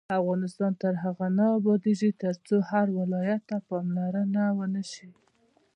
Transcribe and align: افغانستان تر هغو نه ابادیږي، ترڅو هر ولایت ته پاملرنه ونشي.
افغانستان 0.19 0.71
تر 0.81 0.93
هغو 1.03 1.27
نه 1.37 1.45
ابادیږي، 1.57 2.09
ترڅو 2.21 2.55
هر 2.69 2.87
ولایت 2.99 3.41
ته 3.49 3.57
پاملرنه 3.67 4.43
ونشي. 4.57 5.07